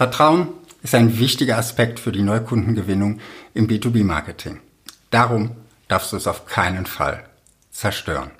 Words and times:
Vertrauen 0.00 0.48
ist 0.82 0.94
ein 0.94 1.18
wichtiger 1.18 1.58
Aspekt 1.58 2.00
für 2.00 2.10
die 2.10 2.22
Neukundengewinnung 2.22 3.20
im 3.52 3.68
B2B-Marketing. 3.68 4.58
Darum 5.10 5.50
darfst 5.88 6.12
du 6.12 6.16
es 6.16 6.26
auf 6.26 6.46
keinen 6.46 6.86
Fall 6.86 7.22
zerstören. 7.70 8.30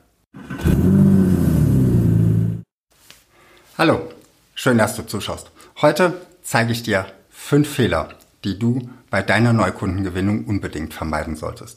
Hallo, 3.77 4.11
schön, 4.55 4.79
dass 4.79 4.97
du 4.97 5.03
zuschaust. 5.03 5.51
Heute 5.83 6.23
zeige 6.43 6.73
ich 6.73 6.83
dir 6.83 7.05
fünf 7.29 7.69
Fehler, 7.69 8.09
die 8.43 8.59
du 8.59 8.89
bei 9.11 9.21
deiner 9.21 9.53
Neukundengewinnung 9.53 10.47
unbedingt 10.47 10.95
vermeiden 10.95 11.37
solltest. 11.37 11.77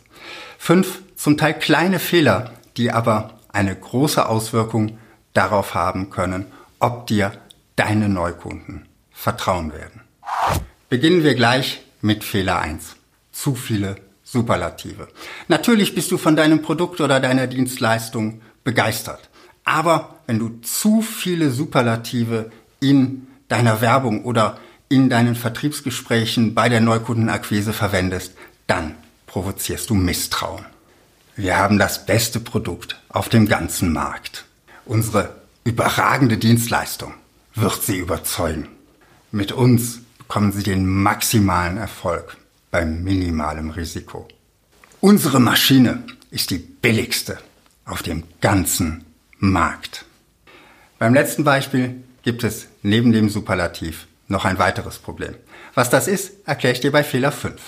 Fünf 0.57 1.02
zum 1.18 1.36
Teil 1.36 1.59
kleine 1.59 2.00
Fehler, 2.00 2.54
die 2.77 2.89
aber 2.89 3.38
eine 3.52 3.75
große 3.75 4.29
Auswirkung 4.29 4.97
darauf 5.34 5.75
haben 5.75 6.09
können, 6.09 6.45
ob 6.79 7.05
dir 7.07 7.34
deine 7.75 8.07
Neukunden 8.07 8.88
vertrauen 9.24 9.71
werden. 9.71 10.02
Beginnen 10.89 11.24
wir 11.24 11.34
gleich 11.34 11.82
mit 12.02 12.25
Fehler 12.25 12.60
1. 12.60 12.97
Zu 13.32 13.56
viele 13.56 13.96
Superlative. 14.25 15.07
Natürlich 15.47 15.96
bist 15.96 16.11
du 16.11 16.18
von 16.18 16.36
deinem 16.36 16.61
Produkt 16.61 17.00
oder 17.00 17.21
deiner 17.21 17.47
Dienstleistung 17.47 18.42
begeistert. 18.66 19.30
Aber 19.64 20.20
wenn 20.28 20.39
du 20.39 20.60
zu 20.61 21.02
viele 21.02 21.52
Superlative 21.52 22.52
in 22.82 23.28
deiner 23.47 23.80
Werbung 23.80 24.25
oder 24.25 24.57
in 24.89 25.10
deinen 25.10 25.36
Vertriebsgesprächen 25.36 26.54
bei 26.54 26.68
der 26.68 26.82
Neukundenakquise 26.82 27.71
verwendest, 27.71 28.33
dann 28.68 28.96
provozierst 29.25 29.89
du 29.89 29.94
Misstrauen. 29.94 30.66
Wir 31.38 31.58
haben 31.58 31.80
das 31.80 32.05
beste 32.05 32.42
Produkt 32.42 33.00
auf 33.08 33.30
dem 33.30 33.47
ganzen 33.47 33.94
Markt. 33.94 34.44
Unsere 34.83 35.33
überragende 35.64 36.38
Dienstleistung 36.38 37.14
wird 37.55 37.81
Sie 37.83 37.97
überzeugen. 37.97 38.67
Mit 39.36 39.52
uns 39.52 40.02
bekommen 40.19 40.52
Sie 40.52 40.61
den 40.61 40.86
maximalen 40.86 41.78
Erfolg 41.78 42.38
bei 42.69 42.86
minimalem 42.86 43.71
Risiko. 43.71 44.27
Unsere 45.02 45.39
Maschine 45.39 46.03
ist 46.30 46.52
die 46.52 46.59
billigste 46.59 47.39
auf 47.83 48.03
dem 48.03 48.25
ganzen 48.41 49.05
Markt. 49.39 50.05
Beim 50.99 51.16
letzten 51.16 51.43
Beispiel 51.43 52.03
gibt 52.21 52.43
es 52.43 52.67
neben 52.83 53.11
dem 53.11 53.27
Superlativ 53.27 54.05
noch 54.27 54.45
ein 54.45 54.59
weiteres 54.59 54.99
Problem. 54.99 55.33
Was 55.73 55.89
das 55.89 56.08
ist, 56.08 56.33
erkläre 56.45 56.75
ich 56.75 56.81
dir 56.81 56.91
bei 56.91 57.03
Fehler 57.03 57.31
5. 57.31 57.59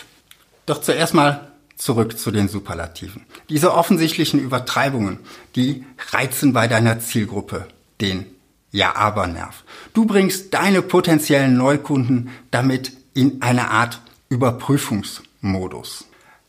Doch 0.67 0.81
zuerst 0.81 1.15
mal 1.15 1.51
zurück 1.77 2.19
zu 2.19 2.29
den 2.29 2.47
Superlativen. 2.47 3.25
Diese 3.49 3.73
offensichtlichen 3.73 4.39
Übertreibungen, 4.39 5.17
die 5.55 5.83
reizen 6.11 6.53
bei 6.53 6.67
deiner 6.67 6.99
Zielgruppe 6.99 7.65
den 8.01 8.27
Ja-Aber-Nerv. 8.75 9.63
Du 9.93 10.05
bringst 10.05 10.53
deine 10.53 10.81
potenziellen 10.81 11.57
Neukunden 11.57 12.29
damit 12.51 12.91
in 13.13 13.41
eine 13.41 13.71
Art 13.71 14.01
Überprüfungsmodus. 14.29 16.05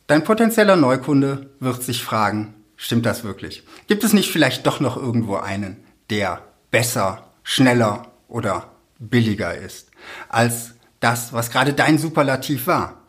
Dein 0.07 0.23
potenzieller 0.23 0.75
Neukunde 0.75 1.49
wird 1.59 1.83
sich 1.83 2.03
fragen, 2.03 2.53
stimmt 2.75 3.05
das 3.05 3.23
wirklich? 3.23 3.63
Gibt 3.87 4.03
es 4.03 4.13
nicht 4.13 4.31
vielleicht 4.31 4.67
doch 4.67 4.79
noch 4.79 4.97
irgendwo 4.97 5.37
einen, 5.37 5.77
der 6.09 6.41
besser, 6.69 7.27
schneller 7.43 8.11
oder 8.27 8.71
billiger 8.99 9.55
ist 9.55 9.87
als 10.29 10.73
das, 10.99 11.33
was 11.33 11.51
gerade 11.51 11.73
dein 11.73 11.97
Superlativ 11.97 12.67
war. 12.67 13.01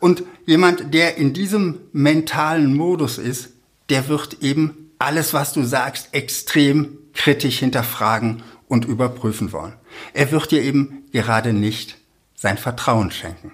Und 0.00 0.22
jemand, 0.46 0.92
der 0.94 1.16
in 1.16 1.32
diesem 1.32 1.80
mentalen 1.92 2.74
Modus 2.74 3.18
ist, 3.18 3.50
der 3.90 4.08
wird 4.08 4.42
eben 4.42 4.92
alles, 4.98 5.32
was 5.34 5.52
du 5.52 5.62
sagst, 5.62 6.08
extrem 6.12 6.98
kritisch 7.14 7.58
hinterfragen 7.58 8.42
und 8.68 8.84
überprüfen 8.84 9.52
wollen. 9.52 9.74
Er 10.12 10.30
wird 10.30 10.50
dir 10.50 10.62
eben 10.62 11.04
gerade 11.12 11.52
nicht 11.52 11.96
sein 12.34 12.58
Vertrauen 12.58 13.10
schenken. 13.10 13.52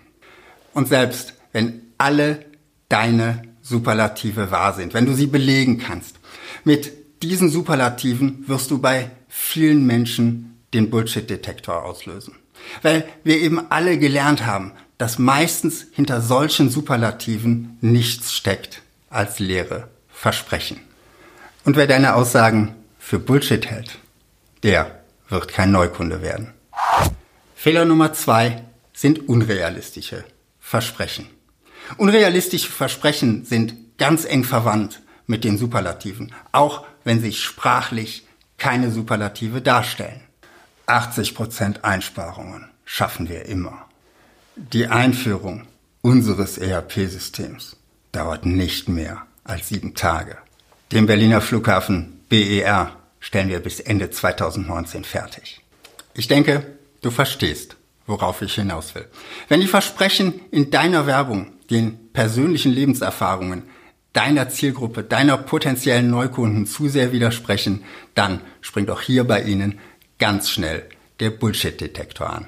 Und 0.75 0.89
selbst 0.89 1.35
wenn 1.53 1.83
alle 1.99 2.45
deine 2.89 3.43
Superlative 3.63 4.51
wahr 4.51 4.75
sind, 4.75 4.93
wenn 4.93 5.07
du 5.07 5.15
sie 5.15 5.27
belegen 5.27 5.79
kannst, 5.79 6.17
mit 6.65 6.93
diesen 7.23 7.49
Superlativen 7.49 8.45
wirst 8.47 8.71
du 8.71 8.79
bei 8.79 9.11
vielen 9.29 9.87
Menschen 9.87 10.59
den 10.75 10.91
Bullshit-Detektor 10.91 11.85
auslösen. 11.85 12.35
Weil 12.83 13.05
wir 13.23 13.39
eben 13.39 13.71
alle 13.71 13.99
gelernt 13.99 14.45
haben, 14.45 14.73
dass 14.99 15.19
meistens 15.19 15.87
hinter 15.93 16.21
solchen 16.21 16.71
Superlativen 16.71 17.79
nichts 17.81 18.33
steckt 18.33 18.83
als 19.11 19.39
leere 19.39 19.89
Versprechen. 20.09 20.81
Und 21.65 21.77
wer 21.77 21.87
deine 21.87 22.15
Aussagen 22.15 22.75
für 22.99 23.19
Bullshit 23.19 23.67
hält, 23.67 23.99
der 24.63 25.04
wird 25.29 25.49
kein 25.49 25.73
Neukunde 25.73 26.23
werden. 26.23 26.53
Fehler 27.55 27.85
Nummer 27.85 28.13
zwei 28.13 28.65
sind 28.93 29.29
unrealistische 29.29 30.25
Versprechen. 30.61 31.27
Unrealistische 31.97 32.71
Versprechen 32.71 33.45
sind 33.45 33.75
ganz 33.99 34.25
eng 34.25 34.45
verwandt 34.45 35.01
mit 35.27 35.45
den 35.45 35.59
Superlativen, 35.59 36.33
auch 36.53 36.85
wenn 37.05 37.21
sich 37.21 37.43
sprachlich 37.43 38.27
keine 38.59 38.91
Superlative 38.91 39.61
darstellen. 39.61 40.21
80% 40.87 41.83
Einsparungen 41.83 42.69
schaffen 42.85 43.29
wir 43.29 43.47
immer. 43.47 43.87
Die 44.57 44.87
Einführung 44.87 45.67
unseres 46.03 46.59
ERP-Systems 46.59 47.77
dauert 48.13 48.47
nicht 48.47 48.89
mehr 48.89 49.23
als 49.43 49.69
sieben 49.69 49.95
Tage. 49.95 50.37
Den 50.93 51.07
Berliner 51.07 51.41
Flughafen 51.41 52.21
BER 52.29 52.97
stellen 53.25 53.49
wir 53.49 53.61
bis 53.61 53.81
Ende 53.81 54.11
2019 54.11 55.03
fertig. 55.03 55.63
Ich 56.13 56.29
denke, 56.29 56.67
du 57.01 57.11
verstehst, 57.11 57.77
worauf 58.07 58.43
ich 58.43 58.55
hinaus 58.55 58.95
will. 58.95 59.07
Wenn 59.49 59.63
die 59.63 59.67
Versprechen 59.67 60.43
in 60.51 60.71
deiner 60.71 61.07
Werbung 61.07 61.53
den 61.71 62.13
persönlichen 62.13 62.71
Lebenserfahrungen 62.71 63.63
deiner 64.13 64.51
Zielgruppe, 64.51 65.03
deiner 65.03 65.39
potenziellen 65.39 66.11
Neukunden 66.11 66.67
zu 66.67 66.89
sehr 66.89 67.13
widersprechen, 67.13 67.83
dann 68.15 68.43
springt 68.61 68.91
auch 68.91 69.01
hier 69.01 69.25
bei 69.25 69.43
Ihnen 69.43 69.79
ganz 70.19 70.51
schnell 70.51 70.85
der 71.19 71.31
Bullshit-Detektor 71.31 72.29
an. 72.29 72.47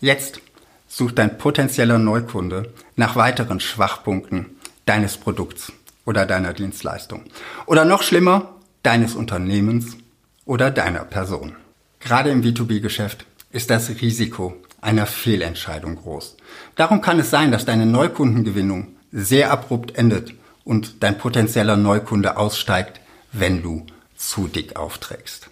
Jetzt 0.00 0.40
sucht 0.88 1.18
dein 1.18 1.36
potenzieller 1.36 1.98
Neukunde 1.98 2.72
nach 2.96 3.16
weiteren 3.16 3.60
Schwachpunkten 3.60 4.56
deines 4.86 5.18
Produkts 5.18 5.72
oder 6.06 6.24
deiner 6.24 6.54
Dienstleistung. 6.54 7.24
Oder 7.66 7.84
noch 7.84 8.02
schlimmer, 8.02 8.54
deines 8.82 9.14
Unternehmens 9.14 9.98
oder 10.46 10.70
deiner 10.70 11.04
Person. 11.04 11.56
Gerade 12.00 12.30
im 12.30 12.42
B2B-Geschäft 12.42 13.26
ist 13.50 13.68
das 13.68 13.90
Risiko 14.00 14.56
einer 14.80 15.06
Fehlentscheidung 15.06 15.96
groß. 15.96 16.36
Darum 16.76 17.00
kann 17.00 17.18
es 17.18 17.30
sein, 17.30 17.50
dass 17.50 17.64
deine 17.64 17.86
Neukundengewinnung 17.86 18.96
sehr 19.12 19.50
abrupt 19.50 19.96
endet 19.96 20.32
und 20.64 21.02
dein 21.02 21.18
potenzieller 21.18 21.76
Neukunde 21.76 22.36
aussteigt, 22.36 23.00
wenn 23.32 23.62
du 23.62 23.84
zu 24.16 24.48
dick 24.48 24.76
aufträgst. 24.76 25.50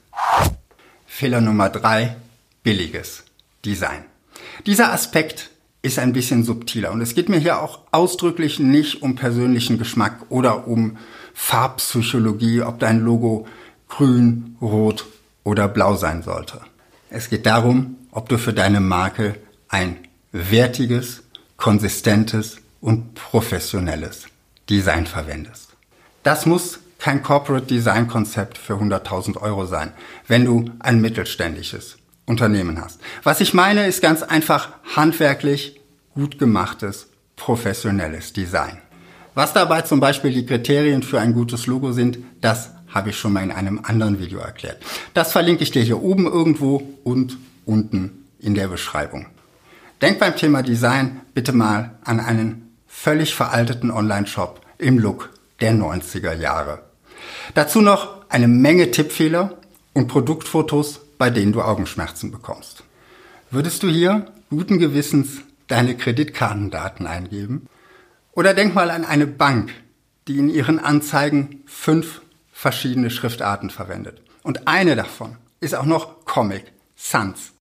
Fehler 1.07 1.41
Nummer 1.41 1.69
drei, 1.69 2.17
billiges 2.63 3.25
Design. 3.65 4.05
Dieser 4.67 4.93
Aspekt 4.93 5.51
ist 5.83 5.99
ein 5.99 6.13
bisschen 6.13 6.45
subtiler 6.45 6.93
und 6.93 7.01
es 7.01 7.15
geht 7.15 7.29
mir 7.29 7.39
hier 7.39 7.61
auch 7.61 7.81
ausdrücklich 7.91 8.59
nicht 8.59 9.03
um 9.03 9.17
persönlichen 9.17 9.79
Geschmack 9.79 10.27
oder 10.31 10.67
um 10.67 10.97
Farbpsychologie, 11.35 12.63
ob 12.63 12.79
dein 12.79 13.01
Logo 13.01 13.47
grün, 13.97 14.57
rot 14.61 15.07
oder 15.45 15.69
blau 15.69 15.95
sein 15.95 16.23
sollte. 16.23 16.61
Es 17.11 17.31
geht 17.31 17.47
darum, 17.47 17.97
ob 18.11 18.29
du 18.29 18.39
für 18.39 18.53
deine 18.53 18.81
Marke 18.81 19.37
ein 19.69 19.99
wertiges, 20.33 21.23
konsistentes 21.57 22.59
und 22.81 23.15
professionelles 23.15 24.27
Design 24.69 25.07
verwendest. 25.07 25.69
Das 26.25 26.45
muss 26.45 26.81
kein 26.99 27.23
Corporate 27.23 27.67
Design 27.67 28.09
Konzept 28.09 28.59
für 28.59 28.75
100.000 28.75 29.41
Euro 29.41 29.67
sein, 29.67 29.93
wenn 30.27 30.45
du 30.45 30.71
ein 30.81 31.01
mittelständisches 31.01 31.99
Unternehmen 32.27 32.81
hast. 32.83 33.01
Was 33.23 33.41
ich 33.41 33.55
meine, 33.55 33.87
ist 33.87 34.03
ganz 34.03 34.23
einfach 34.23 34.71
handwerklich 34.97 35.81
gut 36.15 36.39
gemachtes, 36.39 37.09
professionelles 37.37 38.33
Design. 38.33 38.79
Was 39.35 39.53
dabei 39.53 39.83
zum 39.83 40.01
Beispiel 40.01 40.33
die 40.33 40.47
Kriterien 40.47 41.03
für 41.03 41.21
ein 41.21 41.35
gutes 41.35 41.67
Logo 41.67 41.93
sind, 41.93 42.19
das 42.41 42.71
habe 42.95 43.11
ich 43.11 43.19
schon 43.19 43.33
mal 43.33 43.43
in 43.43 43.51
einem 43.51 43.81
anderen 43.83 44.21
Video 44.21 44.39
erklärt. 44.39 44.83
Das 45.13 45.33
verlinke 45.33 45.65
ich 45.65 45.73
dir 45.73 45.83
hier 45.83 46.03
oben 46.03 46.27
irgendwo 46.27 46.83
und 47.03 47.37
unten 47.67 48.25
in 48.39 48.55
der 48.55 48.69
Beschreibung. 48.69 49.27
Denk 50.01 50.21
beim 50.21 50.37
Thema 50.37 50.63
Design 50.63 51.21
bitte 51.35 51.53
mal 51.53 51.99
an 52.05 52.21
einen 52.21 52.75
völlig 52.87 53.35
veralteten 53.35 53.91
Online-Shop 53.91 54.61
im 54.79 54.99
Look 54.99 55.31
der 55.61 55.73
90er 55.73 56.35
Jahre. 56.35 56.83
Dazu 57.55 57.81
noch 57.81 58.25
eine 58.29 58.49
Menge 58.49 58.91
Tippfehler 58.91 59.59
und 59.93 60.09
Produktfotos, 60.09 61.01
bei 61.19 61.31
denen 61.31 61.53
du 61.53 61.63
Augenschmerzen 61.63 62.31
bekommst. 62.31 62.85
Würdest 63.51 63.83
du 63.83 63.89
hier 63.89 64.27
guten 64.51 64.79
Gewissens 64.79 65.39
deine 65.69 65.97
Kreditkartendaten 65.97 67.07
eingeben? 67.07 67.67
Oder 68.33 68.55
denk 68.55 68.75
mal 68.75 68.91
an 68.91 69.05
eine 69.05 69.27
Bank, 69.27 69.73
die 70.27 70.39
in 70.39 70.49
ihren 70.49 70.79
Anzeigen 70.79 71.63
fünf 71.67 72.21
verschiedene 72.65 73.11
Schriftarten 73.11 73.69
verwendet. 73.69 74.23
Und 74.43 74.67
eine 74.67 74.97
davon 74.97 75.37
ist 75.61 75.75
auch 75.75 75.85
noch 75.85 76.25
Comic 76.25 76.73
Sans. 76.97 77.53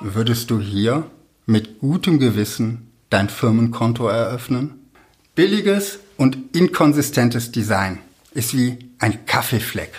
No! 0.00 0.10
Würdest 0.12 0.50
du 0.50 0.58
hier 0.58 1.08
mit 1.44 1.78
gutem 1.78 2.18
Gewissen 2.18 2.90
dein 3.10 3.28
Firmenkonto 3.28 4.08
eröffnen? 4.08 4.90
Billiges 5.36 6.00
und 6.16 6.56
inkonsistentes 6.56 7.52
Design 7.52 8.00
ist 8.32 8.56
wie 8.56 8.90
ein 8.98 9.24
Kaffeefleck 9.26 9.92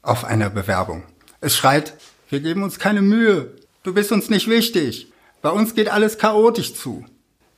auf 0.00 0.24
einer 0.24 0.48
Bewerbung. 0.48 1.02
Es 1.42 1.54
schreit, 1.54 1.92
wir 2.30 2.40
geben 2.40 2.62
uns 2.62 2.78
keine 2.78 3.02
Mühe, 3.02 3.52
du 3.82 3.92
bist 3.92 4.10
uns 4.10 4.30
nicht 4.30 4.48
wichtig, 4.48 5.12
bei 5.42 5.50
uns 5.50 5.74
geht 5.74 5.90
alles 5.90 6.16
chaotisch 6.16 6.74
zu. 6.74 7.04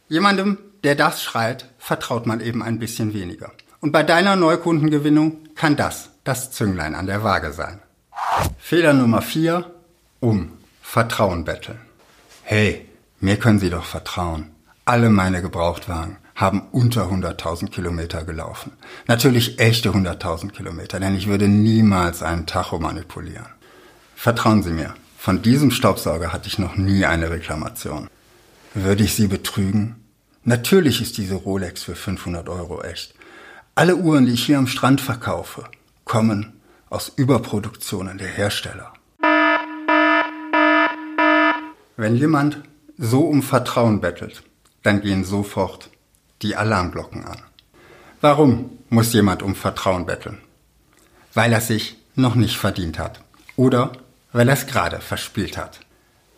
Jemandem, 0.09 0.59
der 0.83 0.97
das 0.97 1.23
schreit, 1.23 1.71
vertraut 1.79 2.27
man 2.27 2.41
eben 2.41 2.65
ein 2.65 2.81
bisschen 2.81 3.15
weniger. 3.15 3.53
Und 3.87 3.93
bei 3.93 4.03
deiner 4.03 4.35
Neukundengewinnung 4.35 5.45
kann 5.55 5.77
das 5.77 6.11
das 6.25 6.51
Zünglein 6.51 6.97
an 6.97 7.07
der 7.07 7.23
Waage 7.23 7.53
sein. 7.53 7.79
Fehler 8.59 8.93
Nummer 8.93 9.23
vier: 9.23 9.71
Um 10.19 10.55
Vertrauen 10.83 11.45
betteln. 11.45 11.79
Hey, 12.43 12.89
mir 13.21 13.37
können 13.37 13.61
Sie 13.61 13.71
doch 13.71 13.85
vertrauen. 13.85 14.51
Alle 14.85 15.09
meine 15.09 15.41
Gebrauchtwagen 15.41 16.17
haben 16.35 16.63
unter 16.73 17.09
100.000 17.13 17.71
Kilometer 17.71 18.25
gelaufen. 18.25 18.73
Natürlich 19.07 19.61
echte 19.61 19.91
100.000 19.91 20.51
Kilometer, 20.51 20.99
denn 20.99 21.15
ich 21.15 21.29
würde 21.29 21.47
niemals 21.47 22.25
einen 22.25 22.47
Tacho 22.47 22.81
manipulieren. 22.81 23.47
Vertrauen 24.17 24.65
Sie 24.65 24.73
mir, 24.73 24.95
von 25.17 25.43
diesem 25.43 25.71
Staubsauger 25.71 26.33
hatte 26.33 26.49
ich 26.49 26.59
noch 26.59 26.75
nie 26.75 27.05
eine 27.05 27.31
Reklamation. 27.31 28.11
Würde 28.75 29.05
ich 29.05 29.15
Sie 29.15 29.29
betrügen? 29.29 29.95
Natürlich 30.43 31.01
ist 31.01 31.19
diese 31.19 31.37
Rolex 31.37 31.85
für 31.85 31.95
500 31.95 32.49
Euro 32.49 32.83
echt. 32.83 33.16
Alle 33.79 33.97
Uhren, 33.97 34.25
die 34.25 34.33
ich 34.33 34.47
hier 34.47 34.57
am 34.57 34.69
Strand 34.69 35.03
verkaufe, 35.03 35.65
kommen 36.07 36.63
aus 36.89 37.13
Überproduktionen 37.15 38.17
der 38.17 38.29
Hersteller. 38.29 38.95
Wenn 41.99 42.17
jemand 42.17 42.63
so 42.97 43.27
um 43.27 43.43
Vertrauen 43.43 44.01
bettelt, 44.01 44.43
dann 44.83 45.03
gehen 45.03 45.25
sofort 45.25 45.91
die 46.41 46.57
Alarmglocken 46.57 47.27
an. 47.27 47.43
Warum 48.23 48.79
muss 48.89 49.13
jemand 49.13 49.43
um 49.43 49.55
Vertrauen 49.55 50.07
betteln? 50.07 50.39
Weil 51.35 51.53
er 51.53 51.61
sich 51.61 51.99
noch 52.15 52.35
nicht 52.35 52.57
verdient 52.57 52.99
hat 52.99 53.21
oder 53.57 53.93
weil 54.33 54.49
er 54.49 54.55
es 54.55 54.67
gerade 54.67 55.01
verspielt 55.01 55.59
hat. 55.59 55.81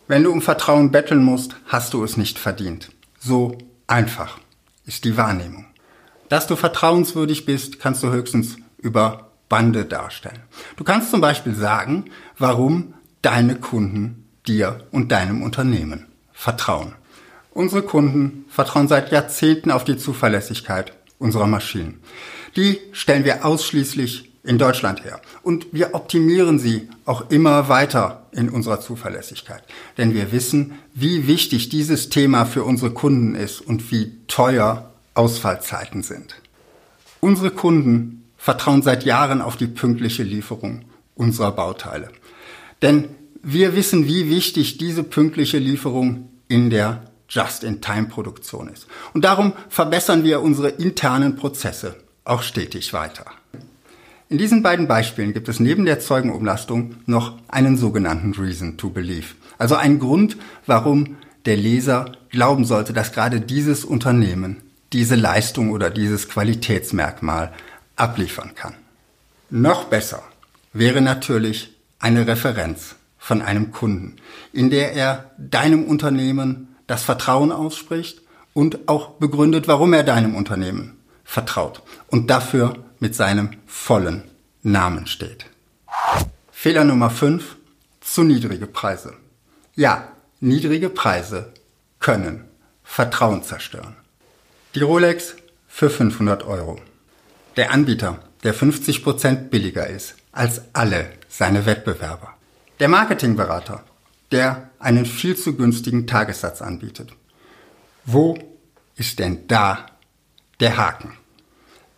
Wenn 0.09 0.23
du 0.23 0.31
um 0.33 0.41
Vertrauen 0.41 0.91
betteln 0.91 1.23
musst, 1.23 1.55
hast 1.67 1.93
du 1.93 2.03
es 2.03 2.17
nicht 2.17 2.37
verdient. 2.37 2.91
So 3.17 3.57
einfach 3.87 4.39
ist 4.85 5.05
die 5.05 5.15
Wahrnehmung. 5.15 5.68
Dass 6.29 6.47
du 6.47 6.55
vertrauenswürdig 6.55 7.45
bist, 7.45 7.79
kannst 7.79 8.03
du 8.03 8.11
höchstens 8.11 8.57
über 8.77 9.31
Bande 9.49 9.85
darstellen. 9.85 10.39
Du 10.77 10.83
kannst 10.83 11.11
zum 11.11 11.21
Beispiel 11.21 11.55
sagen, 11.55 12.05
warum 12.37 12.93
deine 13.21 13.55
Kunden 13.55 14.25
dir 14.47 14.87
und 14.91 15.11
deinem 15.11 15.41
Unternehmen 15.41 16.05
vertrauen. 16.31 16.93
Unsere 17.51 17.81
Kunden 17.81 18.45
vertrauen 18.47 18.87
seit 18.87 19.11
Jahrzehnten 19.11 19.71
auf 19.71 19.83
die 19.83 19.97
Zuverlässigkeit 19.97 20.93
unserer 21.17 21.47
Maschinen. 21.47 21.99
Die 22.55 22.79
stellen 22.93 23.25
wir 23.25 23.43
ausschließlich 23.45 24.31
in 24.43 24.57
Deutschland 24.57 25.03
her. 25.03 25.19
Und 25.43 25.67
wir 25.71 25.93
optimieren 25.93 26.59
sie 26.59 26.89
auch 27.05 27.29
immer 27.29 27.69
weiter 27.69 28.27
in 28.31 28.49
unserer 28.49 28.79
Zuverlässigkeit. 28.79 29.63
Denn 29.97 30.13
wir 30.13 30.31
wissen, 30.31 30.75
wie 30.93 31.27
wichtig 31.27 31.69
dieses 31.69 32.09
Thema 32.09 32.45
für 32.45 32.63
unsere 32.63 32.91
Kunden 32.91 33.35
ist 33.35 33.59
und 33.61 33.91
wie 33.91 34.17
teuer 34.27 34.88
Ausfallzeiten 35.19 36.01
sind. 36.01 36.35
Unsere 37.19 37.51
Kunden 37.51 38.23
vertrauen 38.37 38.81
seit 38.81 39.03
Jahren 39.03 39.41
auf 39.41 39.57
die 39.57 39.67
pünktliche 39.67 40.23
Lieferung 40.23 40.85
unserer 41.15 41.51
Bauteile. 41.51 42.07
Denn 42.81 43.09
wir 43.43 43.75
wissen, 43.75 44.07
wie 44.07 44.29
wichtig 44.29 44.77
diese 44.77 45.03
pünktliche 45.03 45.57
Lieferung 45.57 46.29
in 46.47 46.69
der 46.69 47.03
Just-in-Time-Produktion 47.27 48.69
ist. 48.69 48.87
Und 49.13 49.25
darum 49.25 49.51
verbessern 49.67 50.23
wir 50.23 50.39
unsere 50.39 50.69
internen 50.69 51.35
Prozesse 51.35 51.97
auch 52.23 52.41
stetig 52.41 52.93
weiter. 52.93 53.25
In 54.29 54.37
diesen 54.37 54.63
beiden 54.63 54.87
Beispielen 54.87 55.33
gibt 55.33 55.49
es 55.49 55.59
neben 55.59 55.83
der 55.83 55.99
Zeugenumlastung 55.99 56.95
noch 57.07 57.37
einen 57.49 57.75
sogenannten 57.75 58.33
Reason 58.35 58.77
to 58.77 58.89
Believe. 58.89 59.35
Also 59.57 59.75
einen 59.75 59.99
Grund, 59.99 60.37
warum 60.65 61.17
der 61.45 61.57
Leser 61.57 62.13
glauben 62.29 62.63
sollte, 62.63 62.93
dass 62.93 63.11
gerade 63.11 63.41
dieses 63.41 63.83
Unternehmen 63.83 64.61
diese 64.93 65.15
Leistung 65.15 65.71
oder 65.71 65.89
dieses 65.89 66.29
Qualitätsmerkmal 66.29 67.53
abliefern 67.95 68.55
kann. 68.55 68.75
Noch 69.49 69.85
besser 69.85 70.23
wäre 70.73 71.01
natürlich 71.01 71.75
eine 71.99 72.27
Referenz 72.27 72.95
von 73.17 73.41
einem 73.41 73.71
Kunden, 73.71 74.15
in 74.53 74.69
der 74.69 74.93
er 74.93 75.31
deinem 75.37 75.83
Unternehmen 75.85 76.75
das 76.87 77.03
Vertrauen 77.03 77.51
ausspricht 77.51 78.21
und 78.53 78.87
auch 78.87 79.11
begründet, 79.11 79.67
warum 79.67 79.93
er 79.93 80.03
deinem 80.03 80.35
Unternehmen 80.35 80.97
vertraut 81.23 81.81
und 82.07 82.29
dafür 82.29 82.77
mit 82.99 83.15
seinem 83.15 83.51
vollen 83.67 84.23
Namen 84.63 85.05
steht. 85.07 85.45
Fehler 86.51 86.83
Nummer 86.83 87.09
5. 87.09 87.57
Zu 88.01 88.23
niedrige 88.23 88.65
Preise. 88.65 89.13
Ja, 89.75 90.07
niedrige 90.39 90.89
Preise 90.89 91.53
können 91.99 92.45
Vertrauen 92.83 93.43
zerstören. 93.43 93.95
Die 94.75 94.81
Rolex 94.81 95.35
für 95.67 95.89
500 95.89 96.43
Euro. 96.43 96.79
Der 97.57 97.71
Anbieter, 97.71 98.19
der 98.43 98.53
50 98.53 99.03
Prozent 99.03 99.49
billiger 99.49 99.87
ist 99.87 100.13
als 100.31 100.61
alle 100.73 101.09
seine 101.27 101.65
Wettbewerber. 101.65 102.35
Der 102.79 102.87
Marketingberater, 102.87 103.83
der 104.31 104.69
einen 104.77 105.07
viel 105.07 105.35
zu 105.35 105.55
günstigen 105.55 106.05
Tagessatz 106.05 106.61
anbietet. 106.61 107.13
Wo 108.05 108.37
ist 108.95 109.17
denn 109.17 109.47
da 109.47 109.87
der 110.59 110.77
Haken? 110.77 111.17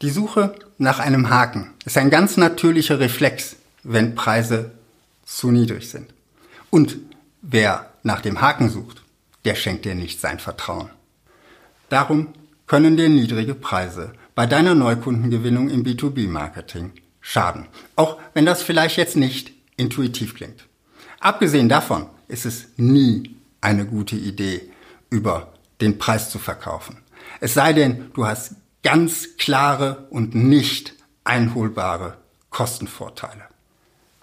Die 0.01 0.09
Suche 0.09 0.55
nach 0.77 0.99
einem 0.99 1.29
Haken 1.29 1.73
ist 1.83 1.97
ein 1.97 2.09
ganz 2.09 2.37
natürlicher 2.37 3.01
Reflex, 3.01 3.57
wenn 3.83 4.15
Preise 4.15 4.71
zu 5.25 5.51
niedrig 5.51 5.89
sind. 5.89 6.13
Und 6.69 6.99
wer 7.41 7.91
nach 8.03 8.21
dem 8.21 8.39
Haken 8.39 8.69
sucht, 8.69 9.01
der 9.43 9.55
schenkt 9.55 9.83
dir 9.83 9.93
nicht 9.93 10.21
sein 10.21 10.39
Vertrauen. 10.39 10.89
Darum 11.89 12.33
können 12.71 12.95
dir 12.95 13.09
niedrige 13.09 13.53
Preise 13.53 14.13
bei 14.33 14.45
deiner 14.45 14.75
Neukundengewinnung 14.75 15.69
im 15.69 15.83
B2B-Marketing 15.83 16.93
schaden. 17.19 17.67
Auch 17.97 18.17
wenn 18.33 18.45
das 18.45 18.63
vielleicht 18.63 18.95
jetzt 18.95 19.17
nicht 19.17 19.51
intuitiv 19.75 20.35
klingt. 20.35 20.69
Abgesehen 21.19 21.67
davon 21.67 22.05
ist 22.29 22.45
es 22.45 22.67
nie 22.77 23.35
eine 23.59 23.85
gute 23.85 24.15
Idee, 24.15 24.61
über 25.09 25.51
den 25.81 25.97
Preis 25.97 26.29
zu 26.29 26.39
verkaufen. 26.39 26.95
Es 27.41 27.55
sei 27.55 27.73
denn, 27.73 28.09
du 28.13 28.25
hast 28.25 28.55
ganz 28.83 29.35
klare 29.37 30.07
und 30.09 30.33
nicht 30.33 30.93
einholbare 31.25 32.19
Kostenvorteile. 32.51 33.43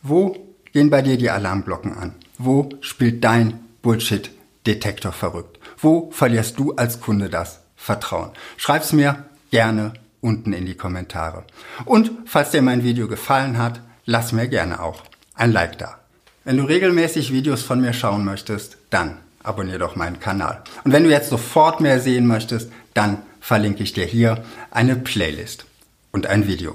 Wo 0.03 0.55
gehen 0.73 0.89
bei 0.89 1.03
dir 1.03 1.19
die 1.19 1.29
Alarmglocken 1.29 1.93
an? 1.93 2.15
Wo 2.39 2.71
spielt 2.81 3.23
dein 3.23 3.61
Bullshit-Detektor 3.83 5.13
verrückt? 5.13 5.61
Wo 5.77 6.11
verlierst 6.13 6.59
du 6.59 6.73
als 6.77 7.03
Kunde 7.03 7.29
das 7.29 7.61
Vertrauen? 7.79 8.33
Schreib's 8.59 8.93
mir 8.93 9.25
gerne 9.51 9.95
unten 10.21 10.53
in 10.53 10.67
die 10.67 10.75
Kommentare. 10.75 11.45
Und 11.87 12.11
falls 12.27 12.51
dir 12.51 12.61
mein 12.61 12.85
Video 12.85 13.09
gefallen 13.09 13.57
hat, 13.57 13.81
lass 14.05 14.33
mir 14.33 14.49
gerne 14.49 14.83
auch 14.83 15.03
ein 15.35 15.53
Like 15.53 15.79
da. 15.79 15.99
Wenn 16.45 16.57
du 16.57 16.65
regelmäßig 16.65 17.33
Videos 17.33 17.63
von 17.63 17.81
mir 17.81 17.93
schauen 17.93 18.25
möchtest, 18.25 18.77
dann 18.91 19.19
abonniere 19.43 19.79
doch 19.79 19.97
meinen 19.97 20.21
Kanal. 20.21 20.63
Und 20.85 20.93
wenn 20.93 21.05
du 21.05 21.11
jetzt 21.11 21.31
sofort 21.31 21.81
mehr 21.81 22.01
sehen 22.01 22.27
möchtest, 22.27 22.71
dann 22.95 23.23
verlinke 23.41 23.83
ich 23.83 23.93
dir 23.93 24.05
hier 24.05 24.45
eine 24.71 24.97
Playlist 24.97 25.65
und 26.11 26.27
ein 26.27 26.47
Video. 26.47 26.75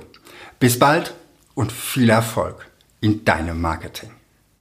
Bis 0.60 0.80
bald 0.80 1.14
und 1.54 1.72
viel 1.72 2.10
Erfolg 2.10 2.66
in 3.02 3.26
deinem 3.26 3.62
Marketing. 3.62 4.12